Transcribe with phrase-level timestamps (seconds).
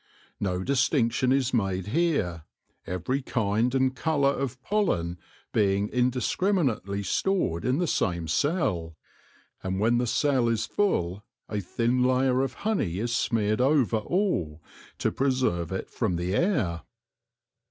[0.39, 2.45] No distinction is made here,
[2.87, 5.19] every kind and colour of pollen
[5.53, 8.97] being indiscrimi nately stored in the same cell;
[9.61, 14.63] and when the cell is full, a thin layer of honey is smeared over all,
[14.97, 16.81] to pre serve it from the air.